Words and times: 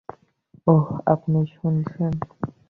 ওহ, 0.67 0.85
আপনি 1.13 1.39
শুনেছেন? 1.55 2.13